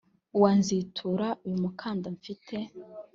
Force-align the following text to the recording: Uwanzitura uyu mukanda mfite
Uwanzitura 0.37 1.27
uyu 1.45 1.57
mukanda 1.63 2.07
mfite 2.17 2.55